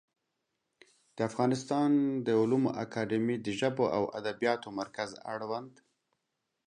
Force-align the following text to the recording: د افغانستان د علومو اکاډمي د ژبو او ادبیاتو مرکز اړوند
د 1.15 1.17
افغانستان 1.29 1.89
د 2.25 2.27
علومو 2.41 2.69
اکاډمي 2.83 3.35
د 3.41 3.47
ژبو 3.59 3.85
او 3.97 4.03
ادبیاتو 4.19 4.67
مرکز 4.79 5.09
اړوند 5.33 5.73